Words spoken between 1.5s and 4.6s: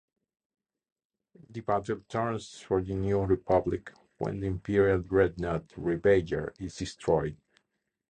The battle turns for the New Republic when the